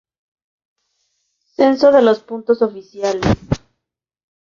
[1.55, 3.37] Censo de los puntos oficiales